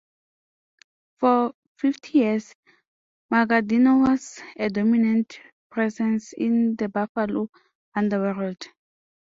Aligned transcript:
For 1.19 1.53
fifty 1.77 2.17
years, 2.17 2.55
Magaddino 3.31 3.99
was 4.09 4.41
a 4.57 4.67
dominant 4.67 5.39
presence 5.69 6.33
in 6.33 6.75
the 6.77 6.89
Buffalo 6.89 7.51
underworld. 7.93 8.65